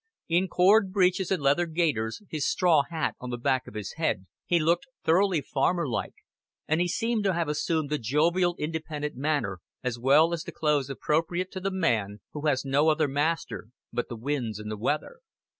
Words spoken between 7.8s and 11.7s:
the jovial independent manner as well as the clothes appropriate to the